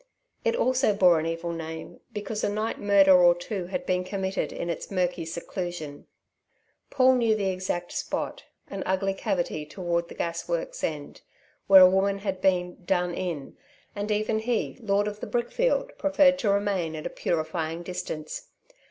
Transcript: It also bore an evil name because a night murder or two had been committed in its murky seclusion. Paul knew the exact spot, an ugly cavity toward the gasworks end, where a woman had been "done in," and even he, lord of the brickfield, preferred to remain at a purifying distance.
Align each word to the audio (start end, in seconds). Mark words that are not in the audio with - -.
It 0.43 0.55
also 0.55 0.95
bore 0.95 1.19
an 1.19 1.27
evil 1.27 1.51
name 1.51 1.99
because 2.11 2.43
a 2.43 2.49
night 2.49 2.79
murder 2.79 3.13
or 3.23 3.35
two 3.35 3.67
had 3.67 3.85
been 3.85 4.03
committed 4.03 4.51
in 4.51 4.67
its 4.67 4.89
murky 4.89 5.25
seclusion. 5.25 6.07
Paul 6.89 7.13
knew 7.13 7.35
the 7.35 7.51
exact 7.51 7.91
spot, 7.91 8.43
an 8.67 8.81
ugly 8.87 9.13
cavity 9.13 9.63
toward 9.63 10.07
the 10.07 10.15
gasworks 10.15 10.83
end, 10.83 11.21
where 11.67 11.81
a 11.81 11.87
woman 11.87 12.17
had 12.17 12.41
been 12.41 12.83
"done 12.83 13.13
in," 13.13 13.57
and 13.95 14.09
even 14.09 14.39
he, 14.39 14.75
lord 14.81 15.07
of 15.07 15.19
the 15.19 15.27
brickfield, 15.27 15.95
preferred 15.99 16.39
to 16.39 16.49
remain 16.49 16.95
at 16.95 17.05
a 17.05 17.09
purifying 17.11 17.83
distance. 17.83 18.47